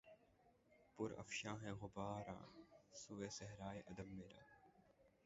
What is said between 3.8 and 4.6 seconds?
عدم میرا